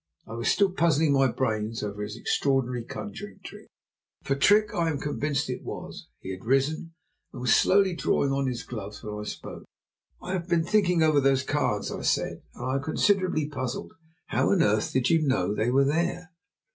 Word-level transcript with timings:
I 0.25 0.33
was 0.33 0.49
still 0.49 0.71
puzzling 0.71 1.13
my 1.13 1.31
brains 1.31 1.83
over 1.83 2.01
his 2.01 2.17
extraordinary 2.17 2.83
conjuring 2.83 3.39
trick 3.45 3.67
for 4.23 4.33
trick 4.33 4.73
I 4.73 4.89
am 4.89 4.97
convinced 4.99 5.47
it 5.47 5.61
was. 5.63 6.07
He 6.21 6.31
had 6.31 6.43
risen 6.43 6.95
and 7.31 7.41
was 7.41 7.53
slowly 7.55 7.93
drawing 7.93 8.31
on 8.31 8.47
his 8.47 8.63
gloves 8.63 9.03
when 9.03 9.13
I 9.23 9.27
spoke. 9.29 9.63
"I 10.19 10.33
have 10.33 10.47
been 10.49 10.63
thinking 10.65 11.03
over 11.03 11.21
those 11.21 11.43
cards," 11.43 11.91
I 11.91 12.01
said, 12.01 12.41
"and 12.55 12.65
I 12.65 12.77
am 12.77 12.81
considerably 12.83 13.47
puzzled. 13.47 13.93
How 14.25 14.49
on 14.49 14.63
earth 14.63 14.91
did 14.91 15.11
you 15.11 15.21
know 15.27 15.53
they 15.53 15.69
were 15.69 15.85
there?" 15.85 16.31